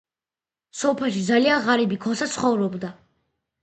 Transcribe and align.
სოფელში 0.79 1.23
ძალიან 1.29 1.63
ღარიბი 1.69 2.03
ქოსა 2.09 2.33
ცხოვრობდა 2.37 2.95